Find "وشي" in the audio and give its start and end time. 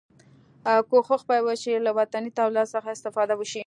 1.49-1.71, 3.37-3.59